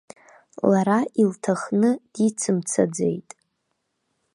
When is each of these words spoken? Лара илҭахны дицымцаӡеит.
Лара 0.71 0.99
илҭахны 1.21 1.89
дицымцаӡеит. 2.13 3.29